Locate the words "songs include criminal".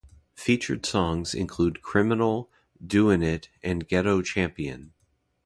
0.83-2.49